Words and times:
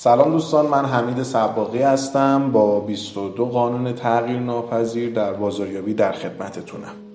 سلام 0.00 0.30
دوستان 0.30 0.66
من 0.66 0.84
حمید 0.84 1.22
سباقی 1.22 1.82
هستم. 1.82 2.52
با 2.52 2.80
22 2.80 3.46
قانون 3.46 3.92
تغییر 3.92 4.40
ناپذیر 4.40 5.14
در 5.14 5.32
بازاریابی 5.32 5.94
در 5.94 6.12
خدمتتونم. 6.12 7.07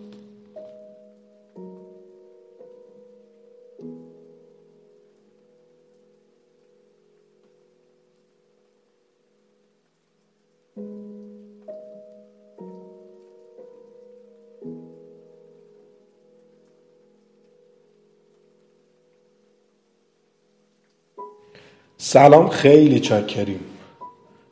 سلام 22.14 22.50
خیلی 22.50 23.00
چاکریم. 23.00 23.60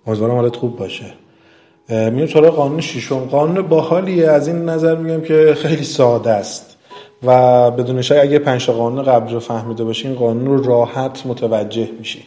امیدوارم 0.08 0.36
حالت 0.36 0.56
خوب 0.56 0.76
باشه. 0.76 1.06
میریم 1.90 2.28
سراغ 2.28 2.56
قانون 2.56 2.82
ششم. 2.82 3.20
قانون 3.20 3.68
باحالیه. 3.68 4.30
از 4.30 4.48
این 4.48 4.70
نظر 4.70 4.96
میگم 4.96 5.22
که 5.22 5.54
خیلی 5.58 5.84
ساده 5.84 6.30
است. 6.30 6.78
و 7.24 7.72
بدون 7.72 8.02
شک 8.02 8.20
اگه 8.22 8.40
پنج 8.40 8.70
قانون 8.70 9.04
قبل 9.04 9.34
رو 9.34 9.40
فهمیده 9.40 9.84
باشی 9.84 10.08
این 10.08 10.18
قانون 10.18 10.46
رو 10.46 10.64
راحت 10.64 11.26
متوجه 11.26 11.90
میشی 12.00 12.24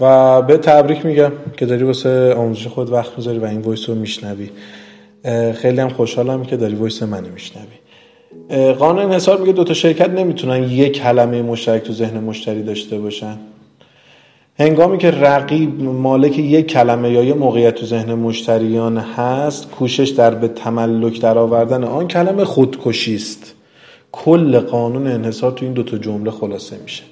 و 0.00 0.42
بهت 0.42 0.56
تبریک 0.56 1.06
میگم 1.06 1.32
که 1.56 1.66
داری 1.66 1.84
واسه 1.84 2.34
آموزش 2.34 2.66
خودت 2.66 2.92
وقت 2.92 3.10
می‌ذاری 3.16 3.38
و 3.38 3.44
این 3.44 3.60
voice 3.60 3.88
رو 3.88 3.94
میشنوی. 3.94 4.50
خیلی 5.54 5.80
هم 5.80 5.88
خوشحالم 5.88 6.44
که 6.44 6.56
داری 6.56 6.74
voice 6.74 7.02
منو 7.02 7.28
میشنوی. 7.28 8.72
قانون 8.72 9.04
انحصار 9.04 9.38
میگه 9.40 9.52
دو 9.52 9.64
تا 9.64 9.74
شرکت 9.74 10.10
نمی‌تونن 10.10 10.62
یک 10.62 10.92
کلمه 11.02 11.42
مشترک 11.42 11.82
تو 11.82 11.92
ذهن 11.92 12.20
مشتری 12.20 12.62
داشته 12.62 12.98
باشن. 12.98 13.36
هنگامی 14.60 14.98
که 14.98 15.10
رقیب 15.10 15.82
مالک 15.82 16.38
یک 16.38 16.66
کلمه 16.66 17.10
یا 17.10 17.24
یک 17.24 17.36
موقعیت 17.36 17.74
تو 17.74 17.86
ذهن 17.86 18.14
مشتریان 18.14 18.98
هست 18.98 19.70
کوشش 19.70 20.08
در 20.08 20.34
به 20.34 20.48
تملک 20.48 21.20
در 21.20 21.38
آوردن 21.38 21.84
آن 21.84 22.08
کلمه 22.08 22.44
خودکشی 22.44 23.14
است. 23.14 23.54
کل 24.12 24.58
قانون 24.58 25.06
انحصار 25.06 25.52
تو 25.52 25.64
این 25.64 25.74
دوتا 25.74 25.98
جمله 25.98 26.30
خلاصه 26.30 26.76
میشه. 26.82 27.02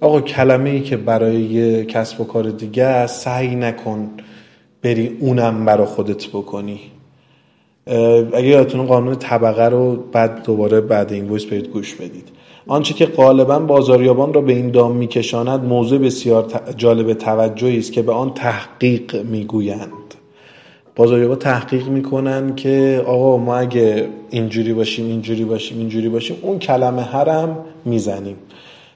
آقا 0.00 0.20
کلمه 0.20 0.70
ای 0.70 0.80
که 0.80 0.96
برای 0.96 1.40
یه 1.40 1.84
کسب 1.84 2.20
و 2.20 2.24
کار 2.24 2.50
دیگه 2.50 3.06
سعی 3.06 3.54
نکن 3.54 4.10
بری 4.82 5.16
اونم 5.20 5.64
برا 5.64 5.86
خودت 5.86 6.26
بکنی. 6.26 6.80
اگه 8.32 8.46
یادتون 8.46 8.86
قانون 8.86 9.14
طبقه 9.14 9.68
رو 9.68 9.96
بعد 9.96 10.42
دوباره 10.42 10.80
بعد 10.80 11.12
این 11.12 11.30
ویس 11.30 11.44
برید 11.44 11.66
گوش 11.66 11.94
بدید. 11.94 12.41
آنچه 12.66 12.94
که 12.94 13.06
غالبا 13.06 13.58
بازاریابان 13.58 14.32
را 14.32 14.40
به 14.40 14.52
این 14.52 14.70
دام 14.70 14.96
میکشاند 14.96 15.64
موضوع 15.64 15.98
بسیار 15.98 16.46
جالب 16.76 17.12
توجهی 17.12 17.78
است 17.78 17.92
که 17.92 18.02
به 18.02 18.12
آن 18.12 18.34
تحقیق 18.34 19.16
می‌گویند. 19.16 19.92
بازاریابا 20.96 21.36
تحقیق 21.36 21.88
می‌کنن 21.88 22.54
که 22.54 23.04
آقا 23.06 23.36
ما 23.36 23.56
اگه 23.56 24.08
اینجوری 24.30 24.72
باشیم 24.72 25.06
اینجوری 25.06 25.44
باشیم 25.44 25.78
اینجوری 25.78 26.08
باشیم 26.08 26.36
اون 26.42 26.58
کلمه 26.58 27.02
هرم 27.02 27.58
می‌زنیم. 27.84 28.36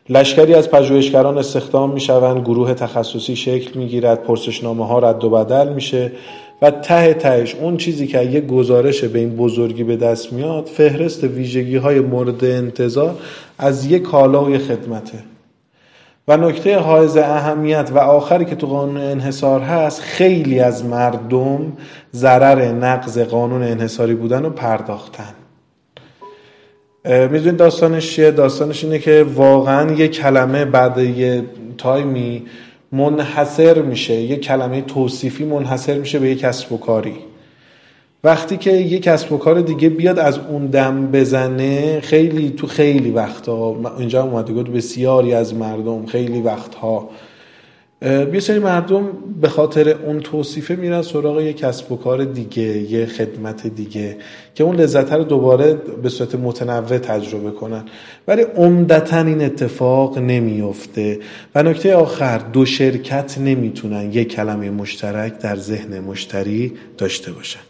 لشکری 0.09 0.55
از 0.55 0.70
پژوهشگران 0.70 1.39
استخدام 1.39 1.91
می‌شوند 1.91 2.41
گروه 2.41 2.75
تخصصی 2.75 3.37
شکل 3.37 3.78
می‌گیرد 3.78 4.22
پرسشنامه 4.22 4.87
ها 4.87 4.98
رد 4.98 5.25
و 5.25 5.31
بدل 5.31 5.69
میشه. 5.69 6.12
و 6.62 6.71
ته 6.71 7.15
تهش 7.15 7.55
اون 7.55 7.77
چیزی 7.77 8.06
که 8.06 8.22
یه 8.22 8.41
گزارش 8.41 9.05
به 9.05 9.19
این 9.19 9.37
بزرگی 9.37 9.84
به 9.84 9.97
دست 9.97 10.33
میاد 10.33 10.67
فهرست 10.67 11.25
ویژگی 11.25 11.77
های 11.77 12.00
مورد 12.00 12.44
انتظار 12.44 13.19
از 13.59 13.87
یک 13.87 14.03
کالا 14.03 14.44
و 14.44 14.59
خدمته 14.59 15.19
و 16.28 16.37
نکته 16.37 16.78
حائز 16.78 17.16
اهمیت 17.16 17.91
و 17.95 17.99
آخری 17.99 18.45
که 18.45 18.55
تو 18.55 18.66
قانون 18.66 18.97
انحصار 18.97 19.61
هست 19.61 20.00
خیلی 20.00 20.61
از 20.61 20.84
مردم 20.84 21.72
ضرر 22.15 22.72
نقض 22.72 23.19
قانون 23.19 23.62
انحصاری 23.62 24.15
بودن 24.15 24.43
رو 24.43 24.50
پرداختن 24.50 25.34
می‌دونید 27.05 27.56
داستانش 27.56 28.15
چیه؟ 28.15 28.31
داستانش 28.31 28.84
اینه 28.84 28.99
که 28.99 29.27
واقعا 29.34 29.93
یه 29.93 30.09
کلمه 30.09 30.65
بعد 30.65 30.99
یه 30.99 31.45
تایمی 31.78 32.43
منحصر 32.97 33.83
میشه 33.83 34.15
یه 34.15 34.37
کلمه 34.37 34.81
توصیفی 34.81 35.45
منحصر 35.45 35.99
میشه 35.99 36.19
به 36.19 36.31
یک 36.31 36.39
کسب 36.39 36.73
و 36.73 36.77
کاری. 36.79 37.15
وقتی 38.25 38.57
که 38.57 38.73
یک 38.73 39.03
کسب 39.03 39.33
و 39.33 39.39
کار 39.39 39.61
دیگه 39.61 39.89
بیاد 39.89 40.19
از 40.19 40.39
اون 40.39 40.67
دم 40.67 41.07
بزنه 41.07 42.01
خیلی 42.01 42.51
تو 42.51 42.67
خیلی 42.67 43.11
وقتها 43.11 43.77
اینجا 43.99 44.23
اومده 44.23 44.53
گفت 44.53 44.71
بسیاری 44.71 45.34
از 45.34 45.55
مردم 45.55 46.07
خیلی 46.07 46.41
وقتها 46.41 47.09
یه 48.03 48.59
مردم 48.59 49.09
به 49.41 49.49
خاطر 49.49 49.89
اون 49.89 50.21
توصیفه 50.21 50.77
میرن 50.77 51.03
سراغ 51.03 51.41
یه 51.41 51.53
کسب 51.53 51.93
و 51.93 51.97
کار 51.97 52.25
دیگه 52.25 52.62
یه 52.62 53.07
خدمت 53.07 53.67
دیگه 53.67 54.17
که 54.55 54.65
اون 54.65 54.77
لذت 54.77 55.12
رو 55.12 55.25
دوباره 55.25 55.75
به 55.75 56.09
صورت 56.09 56.34
متنوع 56.34 56.99
تجربه 56.99 57.51
کنن. 57.51 57.84
ولی 58.29 58.43
عمدتا 58.43 59.21
این 59.21 59.45
اتفاق 59.45 60.19
نمیفته 60.19 61.21
و 61.55 61.62
نکته 61.62 61.95
آخر 61.95 62.39
دو 62.39 62.65
شرکت 62.65 63.39
نمی‌تونن 63.39 64.13
یه 64.13 64.25
کلمه 64.25 64.71
مشترک 64.71 65.39
در 65.39 65.57
ذهن 65.57 66.01
مشتری 66.01 66.73
داشته 66.99 67.33
باشن. 67.33 67.61